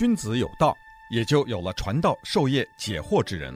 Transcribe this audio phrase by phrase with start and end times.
[0.00, 0.74] 君子有道，
[1.10, 3.54] 也就有了传道授业解惑之人。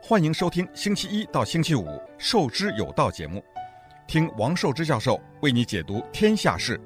[0.00, 1.84] 欢迎收听星期一到星期五
[2.16, 3.44] 《授之有道》节目，
[4.06, 6.80] 听王寿之教授为你解读天下事。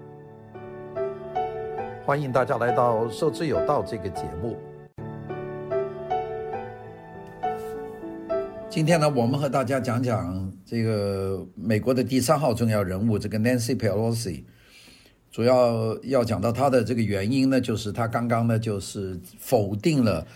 [2.05, 4.59] 欢迎大家来到《授之有道》这个节目。
[8.69, 14.43] 今天呢，我们和大家讲讲这个美国的第三号重要人物，这个 Nancy Pelosi。
[15.31, 20.27] 主要要讲到他的这个原因呢，就是他刚刚呢就是否定了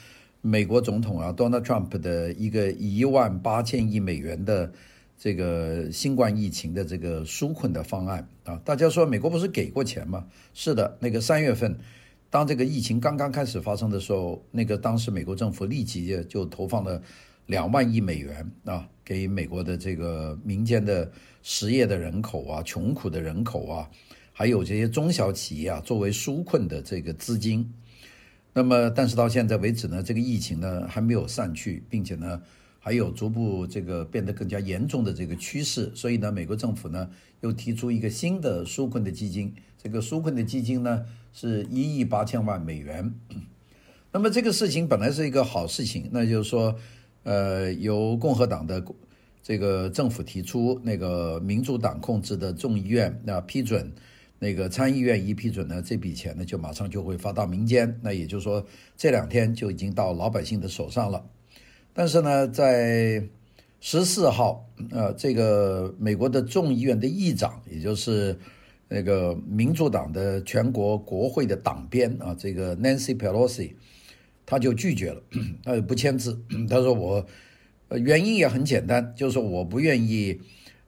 [0.41, 4.71] 美国总统啊 Donald Trump 的一个一万八千亿美元的
[5.19, 8.61] 这个新冠疫情的这个纾困的方案啊。
[8.65, 10.25] 大家说美国不是给过钱吗？
[10.53, 11.77] 是的，那个三月份
[12.31, 17.03] 当这个疫情刚刚开始发生的时候，那个当时美国政府立即就投放了
[17.47, 21.11] 两万亿美元啊，给美国的这个民间的
[21.43, 23.91] 失业的人口啊、穷苦的人口啊。
[24.37, 27.73] 还有这些中小企业啊，作为纾困的这个资金，
[28.53, 32.43] 那么但是到现在为止呢，这个疫情呢还没有散去，并且呢
[32.81, 37.09] 还有逐步这个变得更加严重的这个趋势，所以呢，美国政府呢
[37.43, 43.15] 又提出一个新的纾困的基金，这个纾困的基金呢是一亿八千万美元。
[44.11, 46.75] 那么这个事情本来是一个好事情，那就是说，
[47.23, 48.85] 呃，由共和党的
[49.45, 53.93] 这个政府提出，那个民主党控制的众议院那批准。
[54.45, 58.63] 那个参议院一批准呢，这笔钱呢就马上就会发到民间，那也就是说
[58.95, 61.25] 这两天就已经到老百姓的手上了。
[61.95, 63.27] 但是呢，在
[63.81, 68.39] 十四号，呃，这个美国的众议院的议长，也就是
[68.87, 73.73] 那个民主党的全国国会的党鞭啊，这个 Nancy Pelosi，
[74.45, 75.23] 他就拒绝了，
[75.65, 76.39] 他就不签字。
[76.69, 77.27] 他说我，
[77.89, 80.39] 原因也很简单，就是我不愿意。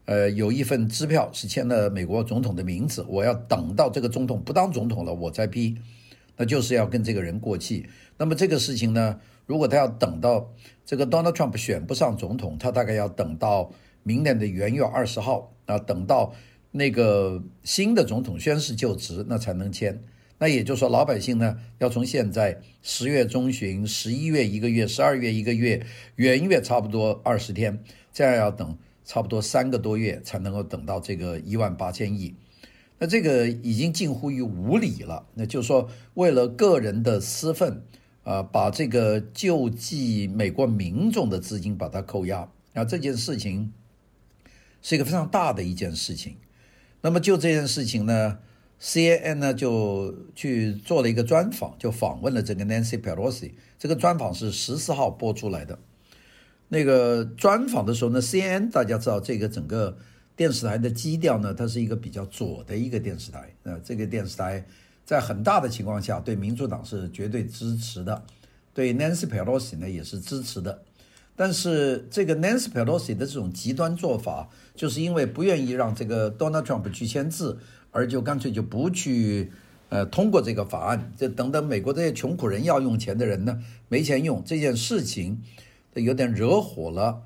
[0.07, 5.77] 呃，有一份支票是签了美国总统的名字，我要等到这个总统不当总统了，我再批，
[6.37, 7.87] 那就是要跟这个人过气。
[8.17, 13.73] 那么这个事情呢，如果他要等到这个 Donald Trump 选不上总统，他大概要等到
[14.05, 16.33] 明年的元月二十号啊，等到
[16.71, 20.01] 那个新的总统宣誓就职，那才能签。
[20.39, 25.85] 那也就是说，老百姓呢，要从现在十月中旬、十一月一个月、十二月一个月、
[26.15, 28.79] 元月差不多二十天，这样要等。
[29.07, 32.35] 差不多三个多月才能够等到这个一万八千亿，
[32.99, 35.27] 那这个已经近乎于无理了。
[35.35, 37.83] 那就是说，为了个人的私愤，
[38.25, 43.73] 啊，把这个救济美国民众的资金把它扣押，那，这件事情
[44.83, 46.37] 是一个非常大的一件事情。
[47.03, 48.39] 那么就这件事情呢
[48.81, 53.53] ，CNN 呢就去做了一个专访，就访问了这个 Nancy Pelosi。
[53.79, 55.79] 这个专访是十四号播出来的。
[56.69, 59.97] 那个专访的时候呢，CNN 大家知道这个整个
[60.35, 63.55] 电视台的基调呢，它是一个比较左的一个电视台。
[63.63, 64.67] 呃，这个电视台
[65.05, 68.21] 在很大的情况下对民主党是绝对支持的，
[68.75, 70.83] 对 Nancy Pelosi 呢也是支持的。
[71.37, 77.59] 但是这个 Nancy Pelosi 的这种极端做法，就是因为不愿意让这个 Donald Trump 去签字，
[77.93, 79.53] 而就干脆就不去
[79.89, 85.41] 呃通过这个法案，就等等美国这些穷苦人要用钱的人呢没钱用这件事情。
[86.03, 87.23] 有点惹火了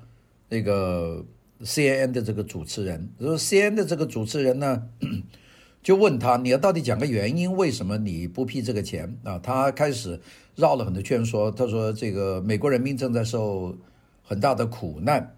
[0.49, 1.25] 那个
[1.63, 4.87] CNN 的这个主持人，说 CNN 的这个主持人呢，
[5.83, 9.37] 就问他，你要到底讲个原因，为什么你不批这个钱啊？
[9.39, 10.19] 他开始
[10.55, 13.75] 绕了很多圈说，他说这个美国人民正在受
[14.23, 15.35] 很大的苦难，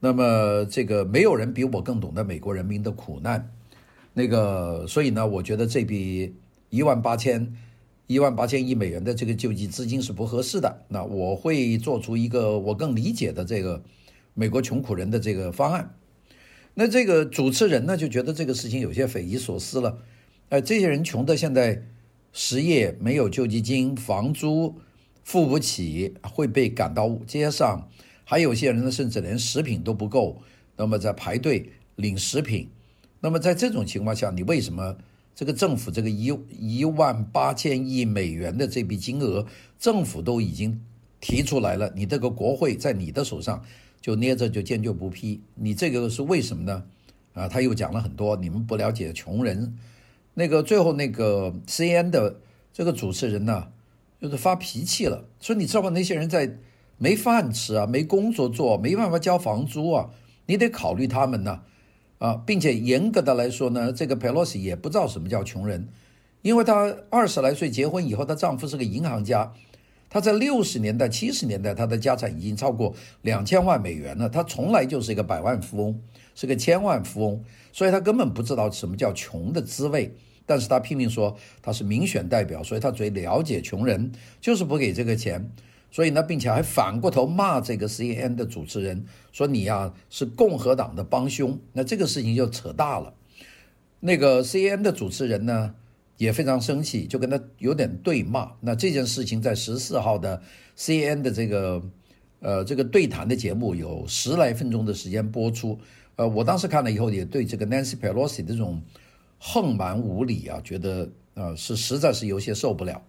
[0.00, 3.50] 那么这个没有人比我更懂得美国人民的苦难，
[4.14, 6.34] 那个所以呢，我觉得这笔
[6.70, 7.54] 一万八千。
[8.08, 13.82] 一万八千亿美元的这个救济资金是不合适的，那我会做出一个我更理解的这个
[14.32, 15.94] 美国穷苦人的这个方案。
[16.72, 19.98] 那这个主持人呢就觉得这个事情有些匪夷所思了，
[20.48, 21.82] 哎，这些人穷的现在
[22.32, 24.76] 失业，没有救济金，房租
[25.22, 27.90] 付不起，会被赶到街上，
[28.24, 30.40] 还有些人呢甚至连食品都不够，
[30.76, 32.70] 那么在排队领食品。
[33.20, 34.96] 那么在这种情况下，你为什么？
[35.38, 39.46] 这个政府这个一一万八千亿美元的这笔金额，
[39.78, 40.80] 政府都已经
[41.20, 43.62] 提出来了，你这个国会在你的手上
[44.00, 46.82] 就捏着就坚决不批，你这个是为什么呢？
[47.34, 49.78] 啊，他又讲了很多，你们不了解穷人。
[50.34, 52.40] 那个最后那个 CNN 的
[52.72, 53.68] 这个主持人呢，
[54.20, 55.90] 就是发脾气了，说你知道吗？
[55.90, 56.58] 那些人在
[56.96, 60.10] 没饭吃啊，没工作做，没办法交房租啊，
[60.46, 61.62] 你得考虑他们呢。
[62.18, 65.88] 啊并且严格的来说呢，这个 Pelosi 也不知道什么叫穷人，
[66.42, 69.52] 因为她二十来岁结婚以后，她丈夫是个银行家，
[70.10, 76.00] 她在六十年代、七十年代，她的家产已经超过两千万美元了，她从来就是一个百万富翁，
[76.34, 80.14] 是个千万富翁，所以她根本不知道什么叫穷的滋味。
[80.44, 84.10] 但是她拼命说她是民选代表，所以她最了解穷人，
[84.40, 85.50] 就是不给这个钱。
[85.90, 91.58] 所以呢，并且还反过头骂这个 CNN 的主持人，说你呀是共和党的帮凶。
[91.72, 93.14] 那这个事情就扯大了。
[94.00, 95.74] 那个 CNN 的主持人呢
[96.18, 98.52] 也非常生气，就跟他有点对骂。
[98.60, 100.40] 那这件事情在十四号的
[100.76, 101.82] CNN 的这个
[102.40, 105.78] 呃这个对谈的节目有十来分钟的时间播出。
[106.16, 108.82] 呃，我当时看了以后，也对这个 Nancy Pelosi 的这种
[109.38, 113.00] 横蛮无理啊，觉得呃是实在是有些受不了。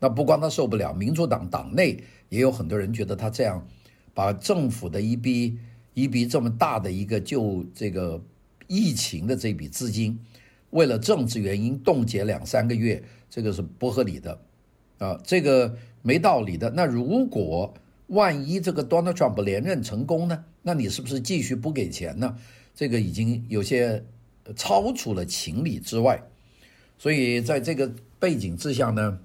[0.00, 3.66] 那不光他受不了，民主党党内也有很多人觉得他这样
[4.14, 5.58] 把政府的一笔
[5.94, 8.22] 一笔这么大的一个就这个
[8.66, 10.18] 疫情的这笔资金，
[10.70, 14.40] 为了政治原因冻结两三个月，这个是不合理的
[14.98, 16.70] 啊，这个没道理的。
[16.70, 17.74] 那如果
[18.08, 20.44] 万一这个 Donald Trump 连任成功呢？
[20.62, 22.36] 那你是不是继续不给钱呢？
[22.74, 24.04] 这个已经有些
[24.54, 26.22] 超出了情理之外。
[26.98, 29.18] 所以在这个背景之下呢，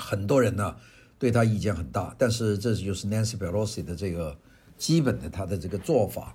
[0.00, 0.74] 很多人呢
[1.18, 4.36] 对他意见很大，但是这就是 Nancy Pelosi 的这个
[4.78, 6.34] 基本的他的这个做法。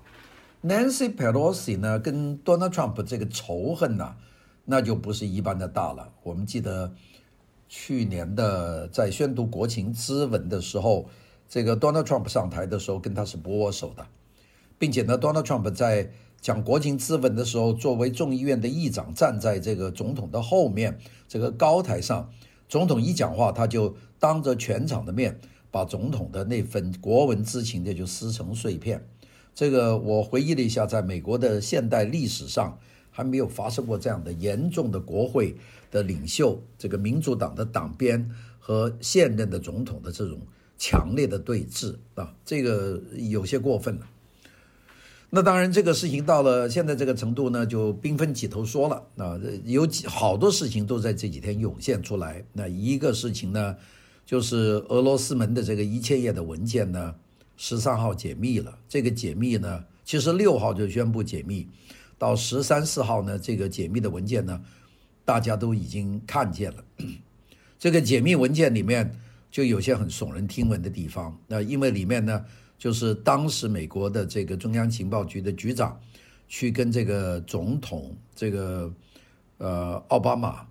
[0.64, 4.16] Nancy Pelosi 呢跟 Donald Trump 这个仇恨呢，
[4.66, 6.14] 那就不是一般的大了。
[6.22, 6.94] 我们记得
[7.68, 11.10] 去年的在宣读国情咨文的时候，
[11.50, 14.06] 这个 Donald Trump 上台的时候跟他是不握手的，
[14.78, 22.30] 并且呢，Donald Trump 在讲国情咨文的时候，作为众议院的议长，站在这个总统的后面这个高台上。
[22.68, 25.40] 总统一讲话，他就当着全场的面
[25.70, 29.08] 把总统的那份国文之情的就撕成碎片。
[29.54, 32.78] 这个我回忆了一下，在美国的现代历史上
[33.12, 35.56] 还没有发生过这样的严重的国会
[35.90, 38.30] 的领袖，这个民主党的党鞭
[38.60, 40.40] 和现任的总统的这种
[40.78, 44.08] 强烈的对峙啊，这个有些过分了。
[45.36, 48.96] 那当然，这个事情到了现在这个程度呢，就兵分几头说了。
[49.18, 52.42] 啊，有几好多事情都在这几天涌现出来。
[52.54, 53.76] 那一个事情呢，
[54.26, 57.14] 就是俄罗斯门的这个一千页的文件呢，
[57.58, 58.80] 十三号解密了。
[58.88, 61.68] 这个解密呢，其实六号就宣布解密，
[62.18, 64.62] 到十三四号呢，这个解密的文件呢，
[65.26, 66.78] 大家都已经看见了。
[67.78, 69.20] 这个解密文件里面
[69.52, 71.38] 就有些很耸人听闻的地方。
[71.46, 72.46] 那因为里面呢。
[72.78, 76.00] 就是当时美国的这个中央情报局的局长，
[76.48, 78.94] 去跟这个总统这个
[79.58, 80.68] 呃奥巴马，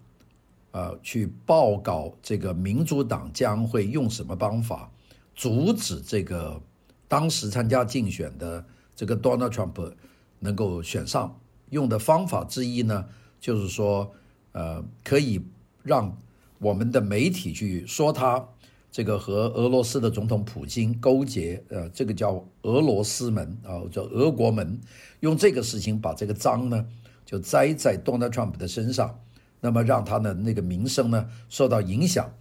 [0.70, 4.90] 呃去报告这个民主党将会用什么方法
[5.34, 6.60] 阻止这个
[7.08, 8.64] 当时参加竞选的
[8.94, 9.94] 这个 Donald Trump
[10.38, 11.40] 能够选上。
[11.70, 13.06] 用的方法之一呢，
[13.40, 14.12] 就是说
[14.52, 15.40] 呃可以
[15.82, 16.16] 让
[16.58, 18.48] 我们的媒体去说他。
[18.94, 24.80] 这个和俄罗斯的总统普京勾结，呃，这个叫俄罗斯门啊，叫俄国门，
[25.18, 26.86] 用这个事情把这个脏呢
[27.26, 29.18] 就栽在 Donald Trump 的身上，
[29.60, 32.32] 那么让他的那个名声呢受到影响，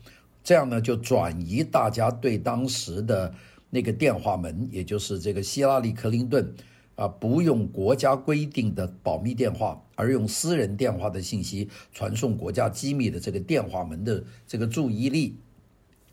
[0.44, 3.34] 这样呢就转移大家对当时的
[3.72, 6.54] 那个电话门，也就是这个希拉里·克林顿
[6.94, 15.36] 啊，不用国家规定的保密电话，而用私人电话的信息传送国家机密的这个电话门的这个注意力。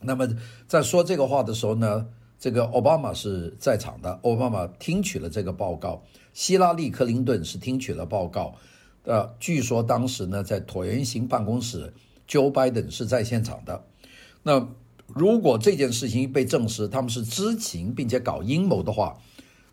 [0.03, 0.29] 那么
[0.67, 2.07] 在说这个话的时候呢，
[2.39, 6.03] 这个奥巴马是在场的，奥巴马听取了这个报告，
[6.33, 8.55] 希拉里·克林顿是听取了报告，
[9.05, 11.93] 呃，据说当时呢，在椭圆形办公室
[12.27, 13.85] ，Joe Biden 是在现场的。
[14.43, 14.67] 那
[15.07, 19.19] 如果这件事情被证实，他们是知情并且搞阴谋的话，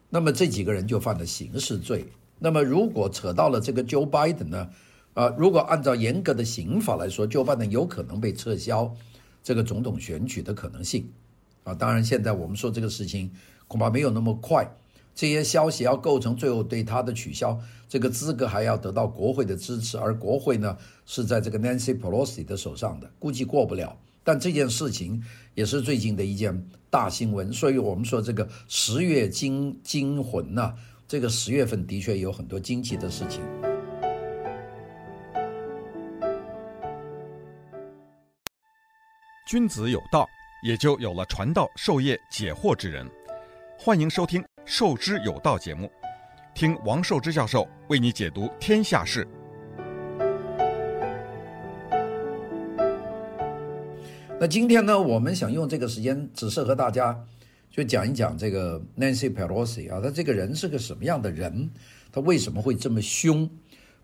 [0.09, 2.07] 那么这几个人就犯了刑事罪。
[2.39, 4.69] 那么如果扯到了这个 Joe Biden 呢，
[5.13, 8.93] 啊，如果按照严格的刑法来说，Joe Biden 有可能被撤销。
[9.47, 11.09] 这个总统选举的可能性，
[11.63, 13.31] 啊，当然现在我们说这个事情
[13.65, 14.69] 恐怕没有那么快，
[15.15, 20.75] 这些消息要构成最后对他的取消这个资格，还要得到国会的支持，而国会呢
[21.05, 23.97] 是在这个 Nancy Pelosi 的手上的，估计过不了。
[24.21, 25.23] 但这件事情
[25.55, 30.73] 也是最近的一件大新闻，所以我们说这个十月惊惊魂呐，
[31.07, 33.41] 这个十月份的确有很多惊奇的事情。
[39.47, 40.27] 君子有道，
[40.61, 43.09] 也就有了传道授业解惑之人。
[43.79, 45.89] 欢迎收听《授之有道》节目，
[46.53, 49.25] 听王寿之教授为你解读天下事。
[54.37, 57.17] 那今天呢，我们想用这个时间，只是和大家
[57.71, 61.69] 就讲一讲这个 Nancy Pelosi 啊，他这个人是个什么样的人？
[62.11, 63.49] 他为什么会这么凶？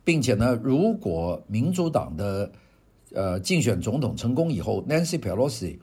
[0.05, 2.50] 并且呢，如果民主党的
[3.13, 5.77] 呃，竞选总统成功以后，Nancy Pelosi，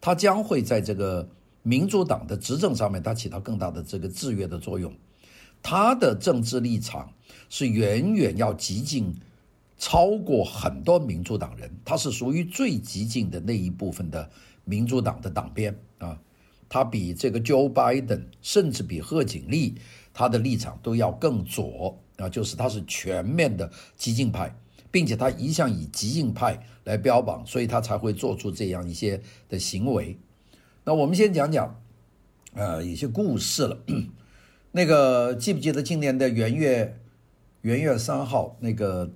[0.00, 1.28] 他将会在这个
[1.62, 4.92] 民主党的执政上面，他起到更大的这个制约的作用。
[5.62, 7.12] 他的政治立场
[7.48, 9.14] 是远远要激进
[9.78, 14.28] 超过很多民主党人，他是属于最激进的那一部分的
[14.64, 16.18] 民主党的党鞭啊。
[16.68, 19.76] 他比这个 Joe Biden，甚至比贺锦丽，
[20.12, 24.56] 他的立场都要更左啊，就是他是全面的激进派，
[24.92, 30.16] 并且他一向以极硬派来标榜，所以他才会做出这样一些的行为。
[30.84, 31.80] 那我们先讲讲，
[32.54, 33.78] 呃，一些故事了。
[34.72, 36.98] 那个记不记得今年的元月
[37.62, 39.10] 元月三号，那个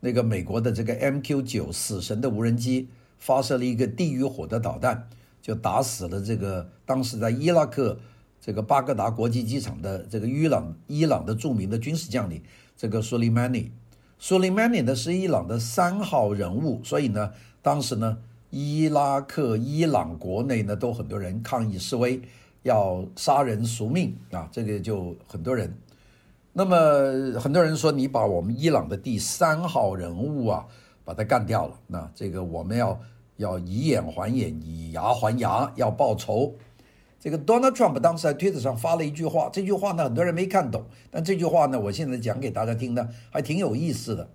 [0.00, 5.08] 那个美国的这个 MQ 九死神的无人机发射了一个地狱火的导弹，
[5.40, 7.98] 就打死了这个当时在伊拉克
[8.40, 12.42] 这个巴格达国际机场的这个伊朗伊朗的著名的军事将领
[12.76, 13.72] 这个苏利曼尼。
[14.18, 17.32] 苏利曼尼呢是伊朗的三号人物，所以呢，
[17.62, 18.18] 当时呢。
[18.50, 22.22] 伊拉克、伊朗国内呢，都很多人抗议示威，
[22.62, 24.48] 要杀人赎命啊！
[24.50, 25.76] 这个就很多人。
[26.52, 30.64] 那么很多人说，你把我们伊朗的第三号人物啊，
[31.04, 32.98] 把他干掉了，那这个我们要
[33.36, 36.54] 要以眼还眼，以牙还牙，要报仇。
[37.26, 44.30] 这个 Donald Trump 当时在推特上发了一句话，这句话呢，很多人没看懂，但这句话呢，我现在讲给大家听呢，还挺有意思的。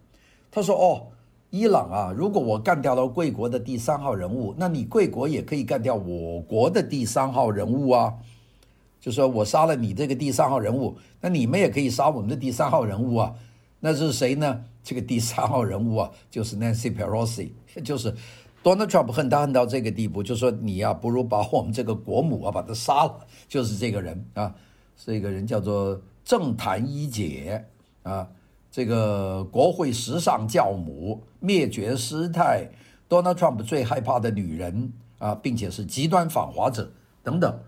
[0.52, 1.08] 他说：“哦。”
[1.52, 8.16] 伊朗啊，如果我干掉了贵国的第三号人物，那你贵国也可以干掉我国的第三号人物啊。
[9.00, 13.36] 就说我杀了你这个第三号人物，那你们也可以杀我们的第三号人物啊。
[13.80, 14.66] 那是谁呢？
[14.84, 17.52] 这个第三号人物啊，就是 Nancy Pelosi，
[17.86, 18.14] 就是
[18.64, 24.54] Donald Trump 恨他恨到这个地步，就说你呀、不如把我们这个国母啊把他杀了， 就是这个人啊，
[24.96, 27.66] 这个人叫做政坛一姐
[28.04, 28.28] 啊。
[28.70, 32.70] 这个国会时尚教母、灭绝师太
[33.10, 36.90] ，Donald Trump 最害怕的女人啊，并且是极端反华者
[37.22, 37.60] 等等，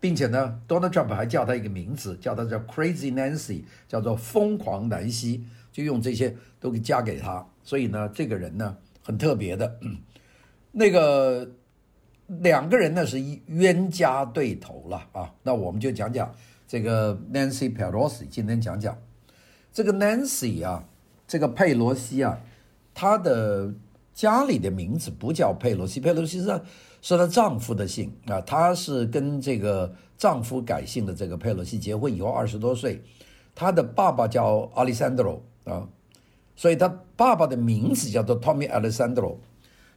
[0.00, 7.46] 并且呢，Donald Trump 还叫她一个名字，叫她叫 Crazy Nancy，叫做疯狂南希，就用这些都给加给她。
[7.62, 9.78] 所以呢，这个人呢很特别的，
[10.78, 11.50] 那个
[12.28, 15.34] 两个人呢是冤家对头了啊。
[15.42, 16.32] 那我们就讲讲
[16.68, 18.96] 这个 Nancy Pelosi，今天讲讲。
[19.72, 20.84] 这个 Nancy 啊，
[21.26, 22.38] 这个佩洛西啊，
[22.94, 23.74] 她的
[24.14, 26.60] 家里的名字不叫佩洛西，佩洛西是
[27.02, 33.02] 是她丈夫的姓啊，她是跟这个丈夫改姓的这个佩洛西结婚以后二十多岁，
[33.52, 35.88] 她的爸爸叫 Alessandro 啊，
[36.54, 39.38] 所以她爸爸的名字叫做 Tommy Alessandro。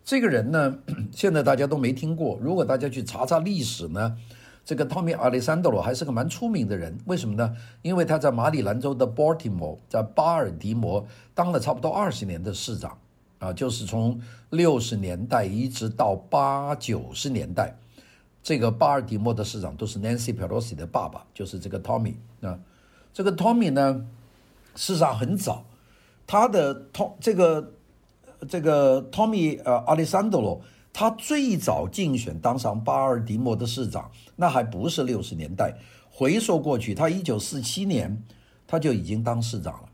[0.04, 0.80] 这个人呢，
[1.12, 4.18] 现在大家都没听过，如果大家去查查历史呢。
[4.64, 7.52] 这个 Tommy Alessandro 还是个蛮出名的人，为什么呢？
[7.82, 11.04] 因为他在马里兰州的 Baltimore，在巴尔的摩
[11.34, 12.96] 当了差不多二十年的市长，
[13.40, 17.76] 啊，就是从六十年代一直到八九十年代，
[18.44, 22.60] 这个巴尔的摩的市长都是 Nancy Pelosi 的爸爸，就是这个 Tommy 啊。
[23.12, 24.06] 这个 Tommy 呢，
[24.76, 25.66] 事实上很早，
[26.28, 27.74] 他的 Tom 这个
[28.48, 30.62] 这个 Tommy 呃 Alessandro。
[30.94, 35.74] 他最早竞选当上巴尔的摩的市长，那还不是六十年代。
[36.10, 38.22] 回溯过去，他一九四七年
[38.68, 39.90] 他就已经当市长了。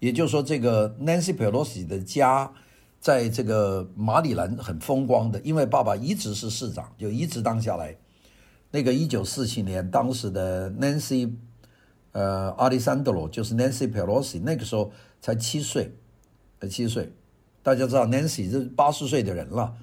[0.00, 2.52] 也就是说，这个 Nancy Pelosi 的家
[2.98, 7.96] 在这个马里兰很风光的，因为爸爸一直是市长，就一直当下来。
[8.72, 11.30] 那个一九四七年，当时的 Nancy
[12.10, 14.90] 呃 Alessandro 就是 Nancy Pelosi，那个时候
[15.20, 15.94] 才七岁，
[16.58, 17.12] 呃七岁。
[17.66, 19.74] 大家知道 Nancy 是八十岁的人了。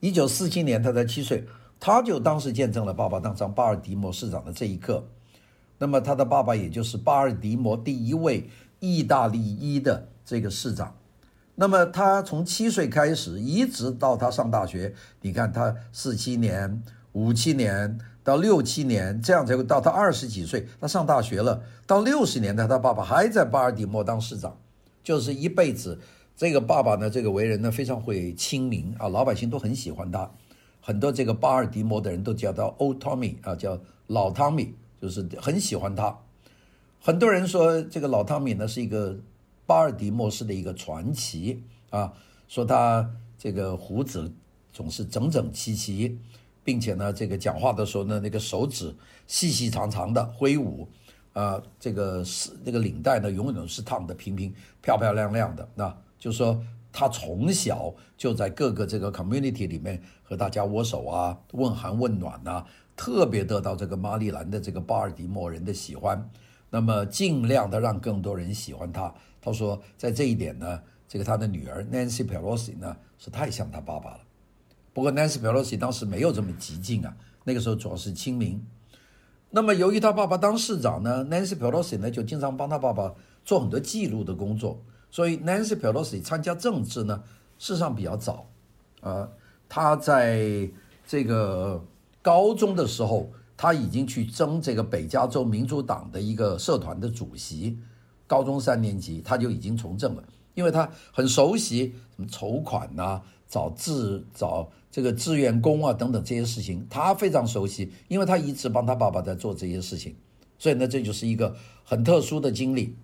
[0.00, 1.46] 一九四七年，他才七岁，
[1.78, 5.06] 他就当时见证了爸爸当上巴尔的摩市长的这一刻。
[5.78, 10.96] 那么，他的爸爸也就是巴尔的摩第一位意大利裔的这个市长。
[11.54, 21.62] 那么，他从七岁开始，一直到他上大学，你看他四七年、五七年到六七年，这样才会到他二十几岁，他上大学了。
[21.86, 24.58] 到六十年代，他爸爸还在巴尔的摩当市长，
[25.04, 26.00] 就是一辈子。
[26.38, 30.30] 这个爸爸呢，这个为人呢非常会亲民啊，老百姓都很喜欢他，
[30.80, 33.76] 很多这个巴尔的摩的人都叫他 Old Tommy 啊，叫
[34.06, 36.16] 老汤米，就是很喜欢他。
[37.00, 39.18] 很多人说这个老汤米呢是一个
[39.66, 42.12] 巴尔的摩市的一个传奇啊，
[42.46, 44.32] 说他这个胡子
[44.72, 46.16] 总是整整齐齐，
[46.62, 48.94] 并且呢这个讲话的时候呢那个手指
[49.26, 50.86] 细细长长的挥舞
[51.32, 55.92] 啊，这个是这个领带呢永远是烫的平平漂漂亮亮的那。
[56.18, 56.60] 就说，
[56.92, 62.64] 他从小就在各个这个 community 里面和大家握手啊，问寒问暖呐、
[62.96, 66.28] 特别得到这个马里兰的这个巴尔的摩人的喜欢。
[66.70, 69.14] 那么尽量的让更多人喜欢他。
[69.40, 74.20] 他说，在这一点呢，这个他的女儿 Nancy Pelosi 呢是太像他爸爸了。
[74.92, 78.60] 不过 Nancy Pelosi 当时没有这么激进啊，那个时候主要是亲民。
[79.50, 84.82] 那么由于他爸爸当市长呢，Nancy Pelosi 呢就经常帮他爸爸做很多记录的工作。
[85.10, 87.22] 所以 Nancy Pelosi 参加政治呢，
[87.58, 88.46] 事实上比较早，
[89.00, 89.28] 啊，
[89.68, 90.68] 她在
[91.06, 91.82] 这个
[92.20, 97.78] 高中的时候，她已经去争这个北加州民主党的一个社团的主席，
[98.26, 100.22] 高中三年级她就已经从政了，
[100.54, 110.14] 因为她很熟悉什么筹款呐、找志找这个志愿工啊等等这些事情，她非常熟悉，因为她一直帮她爸爸在做这些事情，
[110.58, 112.94] 所以呢，这就是一个很特殊的经历。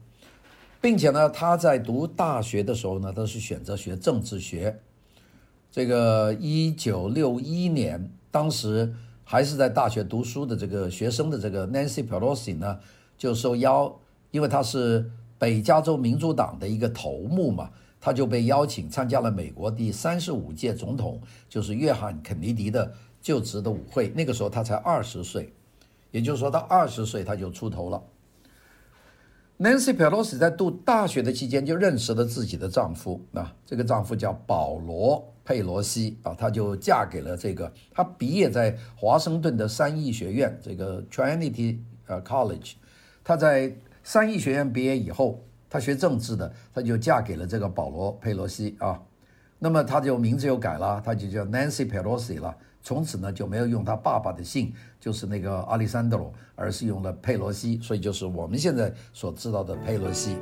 [0.85, 4.79] 并且呢，他在读大学的时候呢，他是选择学政治学。
[5.73, 8.93] 这个一九六一年，当时
[9.25, 12.79] 还是在大学读书的这个学生的这个 Nancy Pelosi 呢，
[13.17, 13.99] 就受邀，
[14.31, 24.09] 因为他是北加州民主党的一个头目嘛，他就被邀请参加了美国第三十五届总统，就是约翰肯尼迪的就职的舞会。
[24.15, 25.51] 那个时候他才二十岁，
[26.11, 28.03] 也就是说，他二十岁他就出头了。
[29.57, 37.73] Nancy Pelosi 在读大学的期间就认识了自己的丈夫，啊，这个丈夫叫保罗佩罗西啊，她就嫁给了这个。
[37.93, 42.73] 她毕业在华盛顿的三一学院，这个 Trinity 呃 College。
[43.23, 49.01] 她在三一学院毕业以后，她学政治的，她就嫁给了这个保罗佩罗西啊。
[49.61, 52.57] 那么她就名字又改了，她就叫 Nancy Pelosi 了。
[52.85, 60.37] 从此呢就没有用他爸爸的姓，就是那个阿里山德罗，而是用了佩罗西，所以就是我们现在所知道的佩罗西。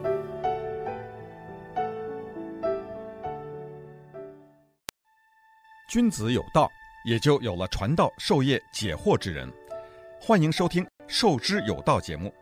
[5.89, 6.69] 君子有道，
[7.05, 9.49] 也就有了传道授业解惑之人。
[10.21, 12.35] 欢迎收听《授之有道》节目，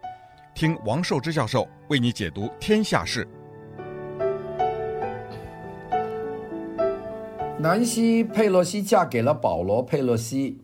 [0.55, 3.29] 听王寿之教授为你解读天下事。
[7.61, 10.59] 南希·佩洛西嫁给了保罗·佩洛西，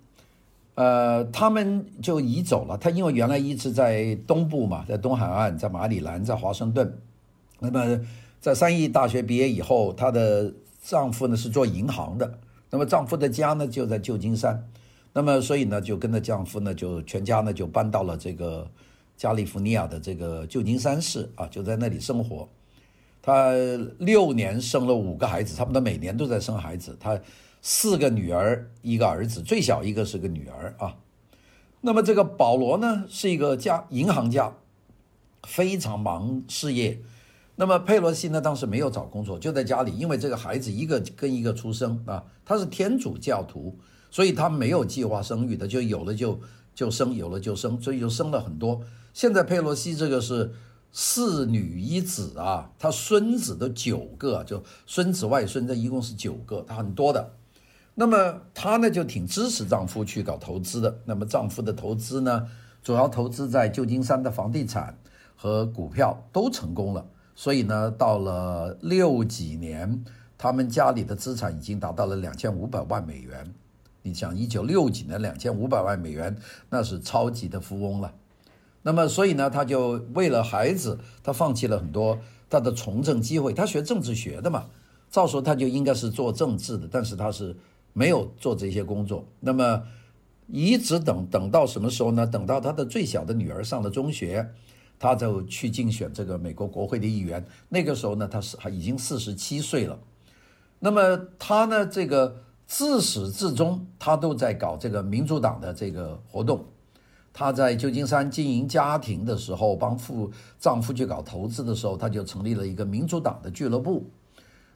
[0.77, 2.79] 呃，他们就移走了。
[2.79, 6.99] 他因为原来一直在东部嘛，在东海岸，在马里兰，在华盛顿。
[7.59, 8.01] 那么
[8.41, 12.39] 在三一大学毕业以后，她的丈夫呢是做银行的。
[12.71, 14.67] 那么丈夫的家呢就在旧金山，
[15.13, 18.67] 那么所以呢就跟着丈夫呢就全家呢就搬到了这个
[19.19, 22.49] 加利福尼亚的这个旧金山市啊，就在那里生活。
[23.27, 23.51] 他
[23.99, 26.97] 六年生了五个孩子，差不多每年都在生孩子。
[27.01, 27.21] 他
[27.61, 30.95] 四个女儿，一个儿子，最小一个是个女儿啊。
[31.81, 34.55] 那么这个保罗呢，是一个家银行家，
[35.43, 37.01] 非常忙事业。
[37.57, 42.23] 那么佩洛西呢，当时没有找工作，就在家里，因为这个孩子一个跟一个出生啊。
[42.45, 43.77] 他是天主教徒，
[44.09, 46.41] 所以他没有计划生育的，就有了就
[46.77, 48.83] 就生，有了就生，所以就生了很多。
[49.13, 50.53] 现在佩洛西这个是。
[50.99, 57.35] 四女一子啊，他孙子都九个，就孙子外孙，这一共是九个，他很多的。
[57.97, 60.99] 那么她呢就挺支持丈夫去搞投资的。
[61.05, 62.49] 那么丈夫的投资呢，
[62.83, 64.97] 主要投资在旧金山的房地产
[65.37, 67.05] 和股票都成功了。
[67.35, 70.03] 所以呢，到了六几年，
[70.39, 73.53] 他们家里的资产已经达到了两千五百万美元。
[74.01, 76.35] 你想，一九六几年两千五百万美元，
[76.71, 78.15] 那是超级的富翁了。
[78.87, 83.53] 那么，所以呢，他就为了孩子，他放弃了很多他的从政机会。
[83.53, 84.67] 他学政治学的嘛，
[85.11, 87.57] 照说他就应该是做政治的，但是他是
[87.93, 89.27] 没有做这些工作。
[89.41, 89.83] 那么，
[90.47, 92.25] 一直等等到什么时候呢？
[92.25, 94.49] 等到他的最小的女儿上了中学，
[95.01, 97.45] 他就去竞选这个美国国会的议员。
[97.69, 99.99] 那个时候呢，他是还已经四十七岁了。
[100.79, 102.37] 那么他呢，这个
[102.69, 106.65] 自始至终他都在搞这个民主党的这个活动。
[107.39, 114.07] 她在旧金山经营家庭的时候，帮夫丈夫去搞投资的时候，她就成立了一个民主党的俱乐部。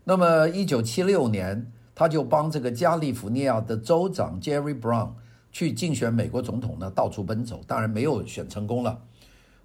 [0.05, 5.13] 那么，一九七六年，她就帮这个加利福尼亚的州长 Jerry Brown
[5.51, 9.01] 去竞选美国总统呢，到处奔走，当然没有选成功了。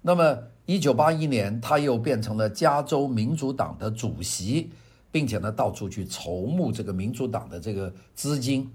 [0.00, 4.70] 那么，一九八一年，她又变成了加州民主党的主席，
[5.12, 8.72] 并且呢，到处去筹募这个民主党的这个资金，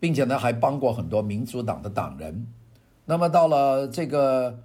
[0.00, 2.46] 并且呢，还帮过很多民主党的党人。
[3.04, 4.58] 那么到了这个，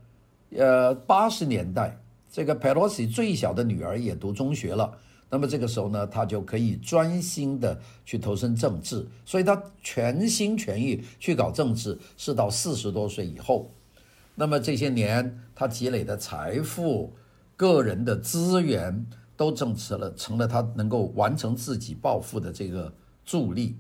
[0.56, 1.98] 呃，八十年代，
[2.32, 4.98] 这个佩洛西最小的女儿也读中学了。
[5.30, 13.72] 那么这个时候呢，她就可以专心的去投身政治，所以她全心全意去搞政治，是到四十多岁以后。
[14.36, 17.12] 那么这些年，她积累的财富、
[17.56, 22.94] 个人的资源，都证实了成了她能够完成自己抱负的这个
[23.26, 23.76] 助力。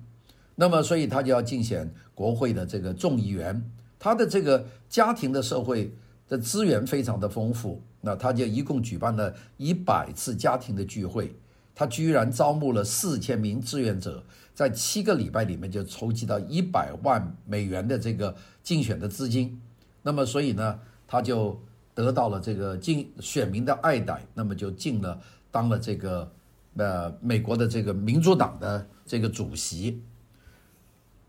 [0.55, 3.71] 那么，所以她就要竞选国会的这个众议员。
[3.99, 5.93] 他的这个家庭的社会
[6.27, 11.35] 的资源非常的丰富，那他就一共举办了一百次家庭的聚会，
[11.73, 19.59] 他居然招募了四千名志愿者，在七个礼拜里面就筹集到一百万美元的这个竞选的资金，
[20.03, 21.59] 那么所以呢，他就
[21.93, 26.31] 得到了这个竞选民的爱戴，那么就进了当了这个
[26.75, 30.01] 呃美国的这个民主党的这个主席。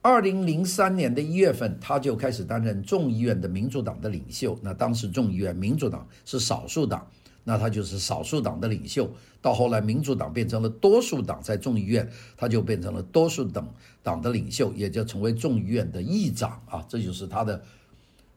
[0.00, 4.58] 二零零三年的一月份，他就开始担任众议院的民主党的领袖。
[4.62, 7.06] 那当时众议院民主党是少数党，
[7.44, 9.10] 那他就是少数党的领袖。
[9.40, 16.84] 到后来，民主党变成了多数党，在众议院，他就变成了多数党党的领袖，也就成为众议院的议长啊。
[16.88, 17.62] 这就是他的。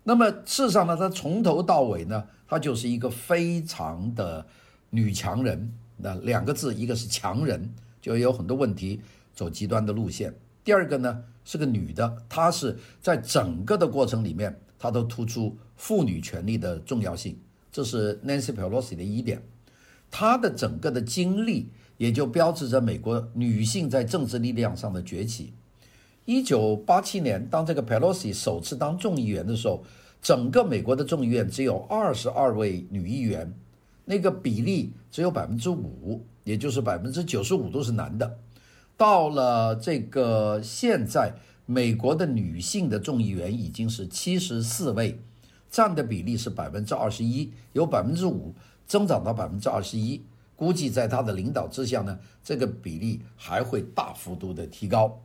[0.04, 4.45] 那么事实上呢，他从头到尾呢，他就是一个非常的
[4.89, 5.71] 女强人。
[5.97, 7.71] 那两个字，一个是强人，
[8.02, 9.02] 就有很多问题，
[9.36, 10.34] 走极端的路线。
[10.63, 17.38] 第二个呢，是个女的，她是在整个的过程里面，她都突出妇女权利的重要性，
[17.71, 19.41] 这是 Nancy Pelosi 的一点。
[20.10, 25.54] 她的整个的经历也就标志着美国女性在政治力量上的崛起。
[26.25, 29.84] 一九八七年，当这个 Pelosi 首次当众议员的时候，
[30.21, 33.51] 整个美国的众议院只有二十二位女议员，
[34.06, 38.38] 那个比例只有百分之五，也就是百分之九十五都是男的。
[39.02, 41.34] 到了这个现在，
[41.66, 45.20] 美国的女性的众议员已经是七十四位，
[45.72, 48.54] 占的比例是百分之二十一，由百分之五
[48.86, 50.24] 增长到百分之二十一。
[50.56, 55.20] 估计在她的领导之下呢，这个比例还会大幅度的提高。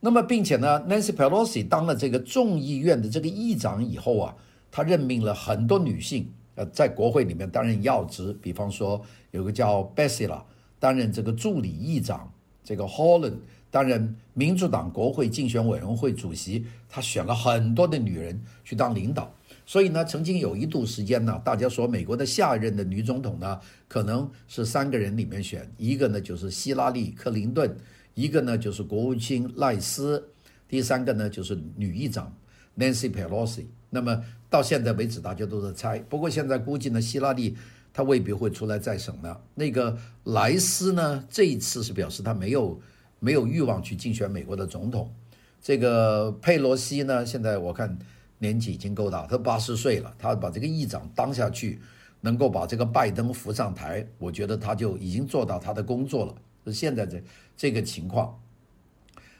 [0.00, 4.34] 那么，并且呢，Nancy Pelosi 当了这个众议院的这个议长以后啊，
[4.70, 10.40] 她任命了很多女性，呃，在国会里面担任要职，比方说有个叫 Becerra
[10.78, 12.32] 担任这个助理议长。
[12.62, 13.34] 这个 Holland
[13.70, 19.32] 担任民主党国会竞选委员会主席，他选了很多的女人去当领导，
[19.64, 27.76] 所以呢，曾经有一度时间呢，大家说美国的下一任的女总统呢，可能是三个人里面选，一个呢就是希拉里·克林顿，
[28.14, 30.30] 一个呢就是国务卿赖斯，
[30.68, 32.34] 第三个呢就是女议长
[32.76, 33.66] Nancy Pelosi。
[33.90, 37.56] 那么到现在为止，大家都在猜，不过现在估计呢，希拉里。
[37.92, 39.40] 他未必会出来再审了。
[39.54, 41.24] 那个莱斯呢？
[41.28, 42.80] 这一次是表示他没有
[43.18, 45.12] 没有欲望去竞选美国的总统。
[45.60, 47.26] 这个佩洛西呢？
[47.26, 47.98] 现在我看
[48.38, 50.14] 年纪已经够大，他八十岁了。
[50.18, 51.80] 他把这个议长当下去，
[52.20, 56.34] 能够把这个拜登扶上台，我觉得他就已经做到他的工作了。
[56.64, 57.22] 是现在这
[57.56, 58.38] 这个情况。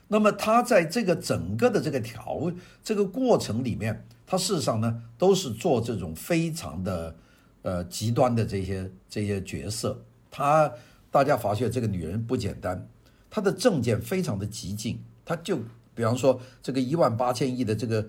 [0.09, 7.15] 那么他在这个整个的这个条这个过程里面，他事实上呢都是做这种非常的。
[7.63, 10.73] 呃，极端的这些这些角色，她
[11.11, 12.89] 大家发现这个女人不简单，
[13.29, 15.59] 她的政见非常的激进，她就
[15.95, 18.07] 比方说这个一万八千亿的这个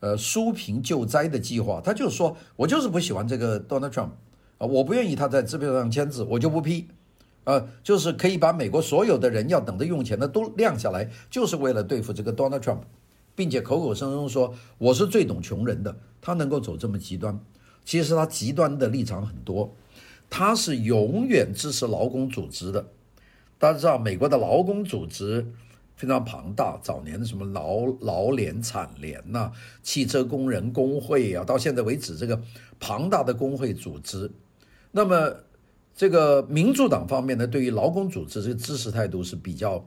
[0.00, 4.10] 呃纾贫救灾的计划，她就说我就是不喜欢这个 Donald Trump
[4.58, 6.88] 啊，我不愿意他在支票上签字，我就不批，
[7.44, 12.80] 呃，就是可以把美国所有的人要等着用钱的都晾下来，就是为了对付这个 Donald Trump，
[13.34, 17.40] 并且口口声声说我是最懂穷人的，他能够走这么极端。
[17.90, 19.74] 其实他极端的立场很多，
[20.30, 22.86] 他是永远支持劳工组织的。
[23.58, 25.44] 大家知道，美国的劳工组织
[25.96, 29.50] 非常庞大，早年的什么劳劳联、产联呐、
[29.82, 32.40] 汽车工人工会啊，到现在为止，这个
[32.78, 34.30] 庞大的工会组织。
[34.92, 35.34] 那么，
[35.96, 39.84] 这个民主党方面呢，对于劳工组织这个支持态度是比较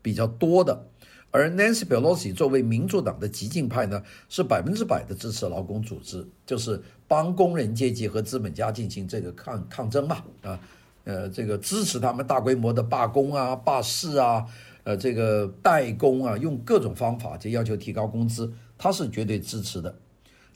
[0.00, 0.86] 比较多的。
[1.32, 10.60] 而 Nancy Pelosi 作为民主党的激进派呢，是百分之百的支持劳工组织，就是帮工人阶级和资本家进行这个抗抗争嘛，啊，
[11.04, 14.44] 呃，这个支持他们大规模的罢工啊、罢市啊，
[14.84, 19.94] 呃，这个代工啊，用各种方法就要求提高工资，他是绝对支持的，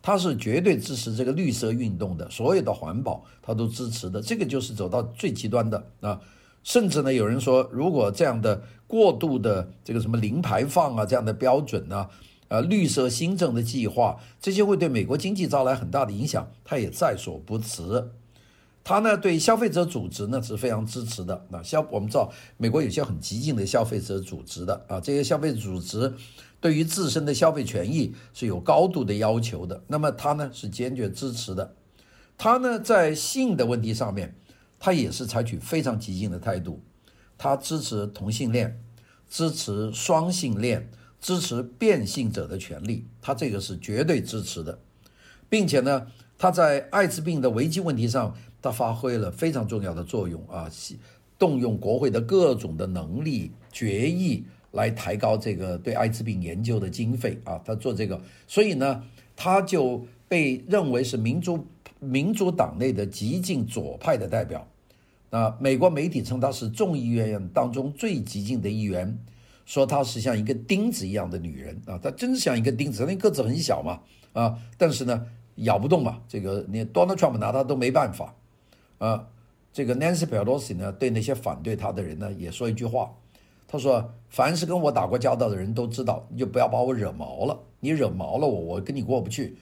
[0.02, 6.20] 他是绝对支持这个绿色运动的，所有的环保他都支持的，这个就是走到最极端的啊。
[6.66, 12.08] 甚至呢，有人说，如果这样的过度的这个什么零排放啊，这样的标准呢，
[12.48, 18.10] 呃，绿色新政的计划，这些会对美国经济招来很大的影响，他也在所不辞。
[18.82, 21.46] 他呢，对消费者组织呢是非常支持的。
[21.50, 26.12] 那消我们知道，美国有些很激进的消费者组织的啊，这些消费组织
[26.60, 29.80] 对于自身的消费权益是有高度的要求的。
[29.86, 31.76] 那么他呢是坚决支持的。
[32.36, 34.34] 他呢在性的问题上面。
[34.78, 36.82] 他也是采取非常激进的态度，
[37.38, 38.80] 他支持同性恋，
[39.28, 40.88] 支持双性恋，
[41.20, 44.78] 支持变性者的权利，他这个是绝对支持的，
[45.48, 46.06] 并且呢，
[46.38, 50.70] 他在艾滋病的危机问题上，他发挥了非常重要的作用啊，
[51.38, 59.02] 动用国会的各种的能力决议来抬高这个对艾滋病研究的经费啊，他做这个，所以呢，
[59.34, 61.66] 他就被认为是民主。
[62.00, 64.66] 民主党内的激进左派的代表，
[65.30, 69.18] 啊，美国媒体称她是众议院当中最激进的议员，
[69.64, 74.00] 说她是像一个钉子一样的女人啊，她真像一个钉子，那个子很小嘛，
[74.32, 78.34] 啊，但是呢，咬不动嘛，这个你 Donald Trump 拿她都没办法，
[78.98, 79.26] 啊，
[79.72, 83.12] 这个 Nancy Pelosi 呢，对那些反对她的人呢，也说一句话。
[83.68, 87.58] 他说：“凡是跟我打过交道的人都知道，你就不要把我惹毛了。
[87.80, 89.56] 你惹毛了我，我跟你过不去。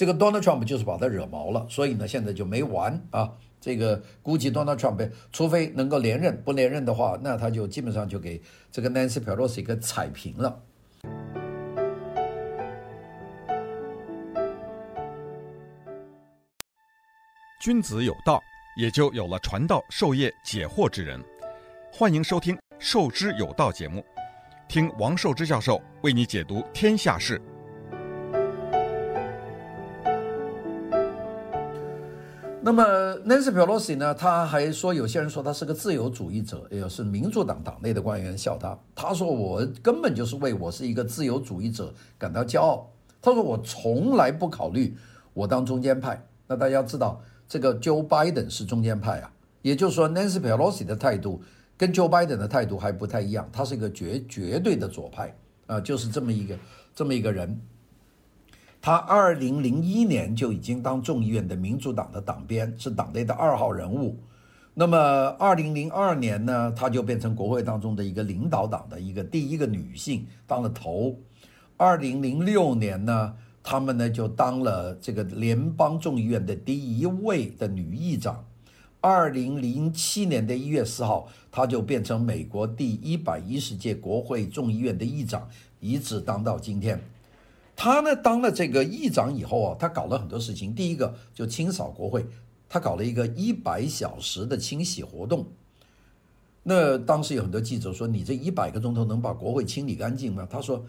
[0.00, 3.30] 这个 Donald Trump 就是把他惹毛了，所以呢，现在就没完啊。
[3.60, 8.40] 这个估计 Donald Trump 除非能够连任，不连任的话，那他就基本上就给
[8.72, 10.58] 这个 Nancy Pelosi 给踩平了。”
[17.60, 18.42] 君子有道。
[18.76, 21.22] 也就有了传道授业解惑之人。
[21.92, 24.02] 欢迎收听《授之有道》节目，
[24.66, 27.38] 听王寿之教授为你解读天下事。
[32.62, 32.82] 那么
[33.26, 34.14] ，Nancy Pelosi 呢？
[34.14, 38.78] 他还说，有些人说他是个自由主义者，也是民主党党内的官员笑他。
[38.94, 42.90] 他说：“我根本就是为我是一个自由主义者感到骄傲。”
[43.22, 44.96] 他说：“我从来不考虑
[45.32, 47.20] 我当中间派。”那大家知道。
[47.48, 51.42] 这个 Joe Biden 是中间派啊，也就是说，Nancy Pelosi 的态度
[51.76, 55.34] 跟 Joe Biden 的态度还不太一样，他是一个绝绝对的左派
[55.66, 56.56] 啊，就是这么一个
[56.94, 57.60] 这么一个人。
[58.82, 64.16] 他二零零一年就已经当众议院的民主党的党鞭，是党内的二号人物。
[64.72, 64.98] 那么
[65.38, 71.14] 二零零二年呢，他就变成国会当中的一个领导党的一个第一个女性，当了头。
[71.76, 78.44] 二零零六年呢，他们呢就当了这个联邦众议院的第一位的女议长。
[79.02, 85.48] 二零零七年的一月四号，她就变成美国第一百一十届国会众议院的议长，
[85.80, 86.98] 一直当到今天。
[87.82, 90.74] 他呢当了这个议长以后啊，他搞了很多事情。
[90.74, 92.26] 第一个就清扫国会，
[92.68, 95.46] 他搞了一个一百小时的清洗活动。
[96.62, 100.84] 那当时有很多记者说：“你这一百个钟头能把国会清理干净吗？”他说。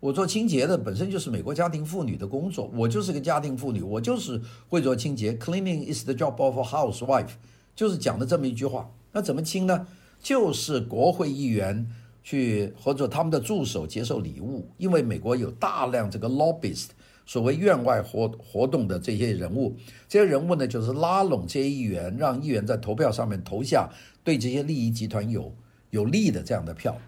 [0.00, 5.32] 我做清洁的本身就是美国家庭妇女的工作，我就是个家庭妇女，我就是会做清洁。
[5.32, 7.30] Cleaning is the job of a housewife，
[7.74, 8.92] 就是讲的这么一句话。
[9.10, 9.88] 那怎么清呢？
[10.22, 11.90] 就是国会议员
[12.28, 16.88] 去或者他们的助手接受礼物，因为美国有大量这个 lobbyist，
[17.24, 19.74] 所谓院外活活动的这些人物，
[20.06, 23.88] 这些人物呢就是拉拢这些议员，让议员在投票上面投下
[24.22, 25.54] 对这些利益集团有
[25.88, 26.98] 有利的这样的票。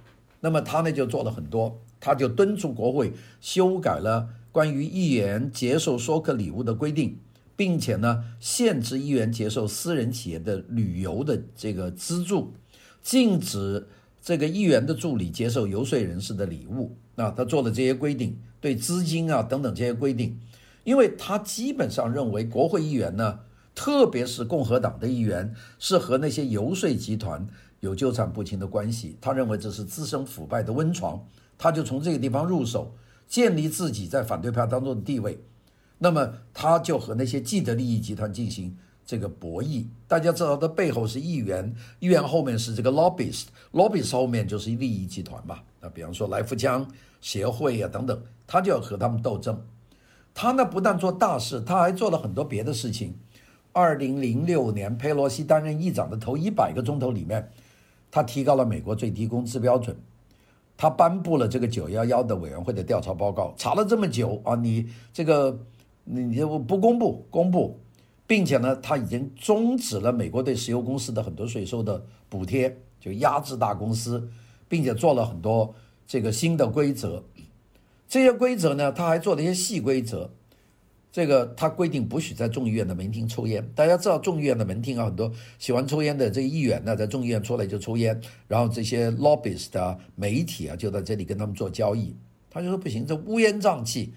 [0.41, 1.79] 那么他呢就做了很多。
[2.01, 7.19] 他就敦促国会修改了关于议员接受说客礼物的规定，
[7.57, 12.55] 并且呢，限制议员接受私人企业的旅游的这个资助，
[13.03, 13.87] 禁止
[14.23, 16.97] 这个议员的助理接受游说人士的礼物。
[17.15, 20.39] 那他做的这些规定，对资金啊等等这些规定，
[20.85, 23.41] 因为他基本上认为国会议员呢，
[23.75, 27.47] 特别是共和党的议员，是和那些游说集团
[27.81, 29.17] 有纠缠不清的关系。
[29.21, 31.27] 他认为这是滋生腐败的温床。
[31.59, 32.95] 他就从这个地方入手，
[33.29, 35.45] 建立自己在反对派当中的地位。
[35.99, 38.79] 那么，他就和那些既得利益集团进行
[39.11, 39.85] 这个博弈。
[40.07, 45.59] 大家知道，他背后是议员，议员后面是这个 lobbyist，lobbyist 后面就是利益集团嘛。
[45.81, 46.87] 那比方说来福枪
[47.21, 49.61] 协会啊等等，他就要和他们斗争。
[50.33, 53.13] 他呢，不但做大事，他还做了很多别的事情。
[53.73, 57.51] 二零零六年，佩洛西担任议长的头一百个钟头里面，
[58.13, 59.97] 他提高了美国最低工资标准。
[60.77, 65.59] 他颁布了这个九幺幺的委员会的调查报告，查了这么久啊，你这个
[66.05, 67.77] 你就不公布公布，
[68.31, 74.31] 并且呢，他已经终止了美国对石油公司的很多税收的补贴，就压制大公司，
[74.69, 75.75] 并且做了很多
[76.07, 77.25] 这个新的规则。
[78.07, 80.31] 这些规则呢，他还做了一些细规则。
[81.11, 83.69] 这个他规定不许在众议院的门厅抽烟。
[83.75, 92.15] 大家知道众议院的门厅啊，很多喜欢抽烟的这个议员呢，在众议院出来就抽烟，然后这些 lobbyist 啊、媒体啊就在这里跟他们做交易。
[92.49, 94.15] 他就说不行，这乌烟瘴气，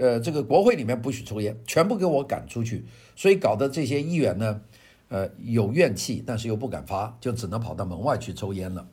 [0.00, 2.86] 呃，这个国会里面不许抽烟，全部给我赶出去。
[3.14, 4.62] 所以搞得这些议员呢，
[5.08, 8.88] 呃，有怨气，但是又不敢发，就只能跑到门外去抽烟了。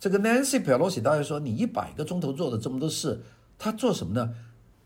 [0.00, 3.20] 这个 Nancy Pelosi 大家说，你一百个钟头做的这么多事，
[3.56, 4.34] 他做什么呢？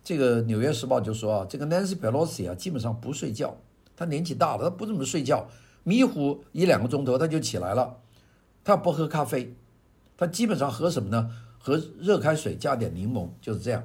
[0.04, 3.56] 这个《纽约时报》就说啊，这个 Nancy Pelosi 啊，基本上不睡觉。
[3.96, 5.48] 他年纪大了，他不怎么睡觉，
[5.82, 7.96] 迷糊一两个钟头他就起来了。
[8.62, 9.54] 他不喝咖啡，
[10.16, 11.30] 他基本上喝什么呢？
[11.58, 13.82] 喝热开水加点柠檬，就是这样。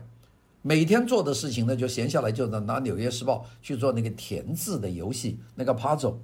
[0.63, 6.15] 每天做的事情呢，就闲下来就拿《纽约时报》去做那个填字的游戏，那个 puzzle。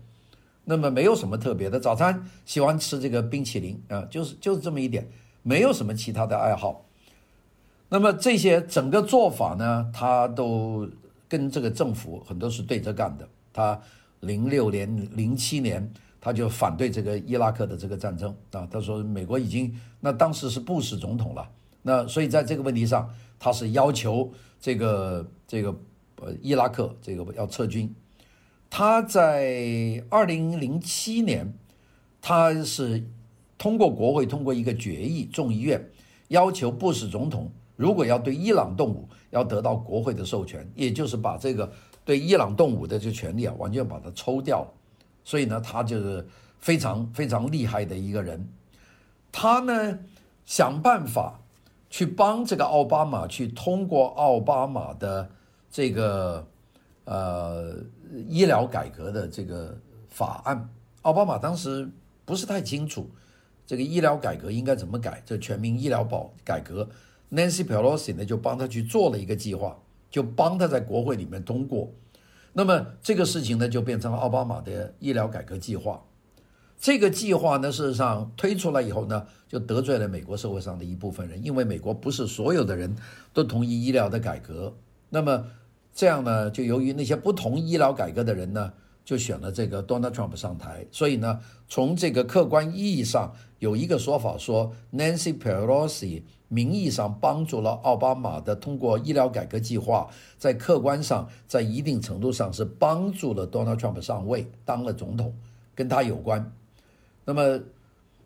[0.64, 5.08] 那么没有什么特别的，早餐喜欢吃这个冰淇淋啊，就是就是这么一点，
[5.44, 6.86] 没有什么其他的爱好。
[7.90, 10.88] 那么这些整个做法呢，他都
[11.28, 13.28] 跟这个政府很多是对着干的。
[13.52, 13.78] 他
[14.22, 18.68] 零六年、零七年，他就反对这个伊拉克的这个战争啊。
[18.72, 21.50] 他说美国已经，那当时是布什总统了，
[21.82, 25.74] 那所以在这个问题上，他是要求这个这个
[26.18, 27.94] 呃伊拉克这个要撤军。
[28.70, 31.52] 他在二零零七年
[32.22, 33.04] 他是
[33.58, 35.90] 通过国会通过一个决议，众议院
[36.28, 41.72] 要求布什总统如果要对伊朗动武，要得到国会的授权，也就是把这个
[42.04, 44.74] 对伊朗动武的这个权利啊，完全把它抽掉了。
[45.24, 46.28] 所以呢，他就是
[46.60, 48.48] 非常非常厉害的一个人。
[49.32, 50.00] 他呢，
[50.46, 51.40] 想办法
[51.90, 55.30] 去帮这个奥巴马去通过奥巴马的
[55.72, 56.48] 这个
[57.06, 57.76] 呃
[58.28, 60.70] 医疗改革的这个法案。
[61.02, 61.90] 奥巴马当时
[62.26, 63.10] 不是太清楚
[63.66, 66.88] 这个医疗改革应该怎么改，这全民医疗保改革。
[67.32, 69.78] Nancy Pelosi 呢就帮他去做了一个计划，
[70.10, 71.90] 就帮他在国会里面通过。
[72.54, 76.04] 那么这个事情呢，就变成了奥巴马的医疗改革计划。
[76.80, 82.96] 这个计划呢，事实上推出来以后呢，就得罪了美国社会上的一部分人，因为美国不是所有的人
[83.34, 84.74] 都同意医疗的改革。
[85.10, 85.46] 那么
[85.94, 88.72] 这样呢，就由于那些不同医疗改革的人呢，
[89.04, 90.86] 就选了这个 Donald Trump 上台。
[90.90, 96.24] 所以呢，从这个客观意义上，有一个说法说，Nancy Pelosi。
[96.52, 105.32] 名义上帮助了奥巴马的通过医疗改革计划，在客观上，在一定程度上是帮助了 Donald Trump 上位，当了总统，
[105.76, 106.52] 跟他有关。
[107.26, 107.60] 那么，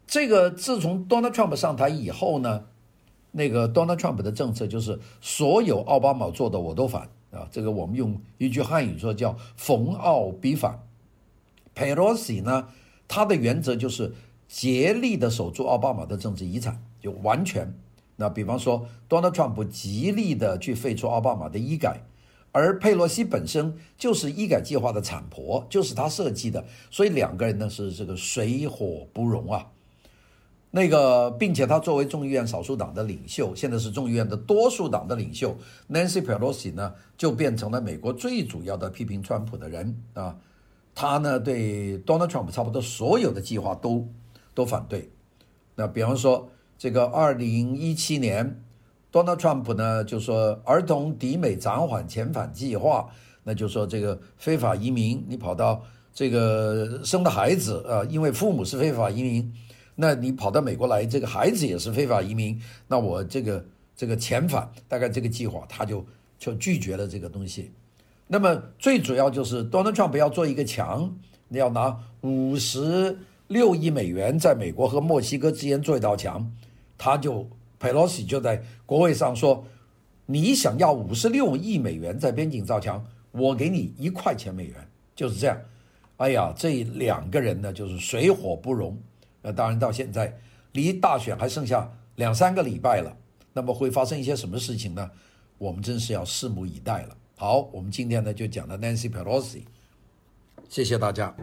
[0.07, 2.65] 这个自从 Donald Trump 上台以后呢，
[3.31, 10.79] 那个 Donald Trump 的政策就是所有奥巴马做的我都反啊，这个我们用一句汉语说叫逢奥必反。
[11.75, 12.67] Pelosi 呢，
[13.07, 14.13] 他的原则就是
[14.47, 17.73] 竭力的守住奥巴马的政治遗产，就完全。
[18.15, 22.01] 那比方说，Donald Trump 极力的去废除奥巴马的医改，
[22.53, 29.67] 而佩洛西本身就是医改计划的产婆，就是他设计的，所以两个人呢是这个水火不容啊。
[30.71, 35.57] 那个，并且他作为众议院少数党的领袖，现在是众议院的多数党的领袖
[35.91, 40.37] ，Nancy Pelosi 呢就变成了美国最主要的批评川普的人啊。
[40.95, 44.07] 他呢对 Donald Trump 差不多所有的计划都
[44.53, 45.09] 都反对。
[45.75, 46.49] 那比方说。
[46.75, 48.61] 这个二零一七年
[49.13, 53.07] ，Donald Trump 呢就说儿童抵美暂缓遣返计划，
[53.43, 55.81] 那就说这个非法移民，你跑到
[56.13, 59.53] 这个生的孩子啊，因为父母是非法移民，
[59.95, 63.63] 那你跑到美国来，这个孩子也是非法移民，那我这个
[63.95, 66.05] 这个遣返，大概这个计划他就
[66.37, 67.71] 就拒绝了这个东西。
[68.27, 71.15] 那么最主要就是 Donald Trump 要做一个墙，
[71.47, 73.15] 你要拿五十
[73.47, 76.51] 六亿美元在美国和墨西哥之间做一道墙。
[76.97, 77.45] 他就
[77.83, 79.67] 佩洛西就在国会上说
[80.25, 85.61] ：“你想要五十六亿美元在边境造墙，我给你一块钱美元，就是这样。”
[86.15, 88.97] 哎呀，这两个人呢，就是水火不容。
[89.41, 90.33] 那当然，到现在
[90.71, 93.13] 离大选还剩下两三个礼拜了，
[93.51, 95.11] 那么会发生一些什么事情呢？
[95.57, 97.17] 我们真是要拭目以待了。
[97.35, 99.63] 好，我们今天呢就讲到 Nancy Pelosi，
[100.69, 101.35] 谢谢大家。